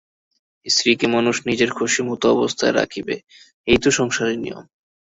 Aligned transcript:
স্ত্রীকে 0.65 1.05
মানুষ 1.07 1.35
নিজের 1.45 1.69
খুশিমতো 1.71 2.25
অবস্থায় 2.35 2.73
রাখিবে 2.75 3.15
এই 3.67 3.77
তো 3.77 3.89
সংসারের 3.91 4.37
নিয়ম। 4.39 4.63